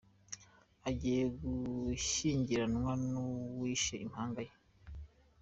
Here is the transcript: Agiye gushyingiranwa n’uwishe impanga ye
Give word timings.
Agiye 0.89 1.21
gushyingiranwa 1.41 2.91
n’uwishe 3.11 3.95
impanga 4.05 4.39
ye 4.47 4.53